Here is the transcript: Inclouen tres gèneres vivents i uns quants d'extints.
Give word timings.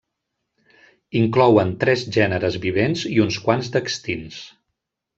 Inclouen 1.19 1.75
tres 1.85 2.07
gèneres 2.17 2.59
vivents 2.67 3.07
i 3.13 3.15
uns 3.29 3.41
quants 3.47 3.73
d'extints. 3.77 4.45